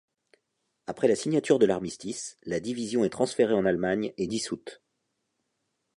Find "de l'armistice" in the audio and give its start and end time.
1.59-2.39